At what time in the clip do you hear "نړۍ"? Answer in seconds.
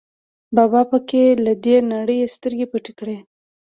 1.93-2.19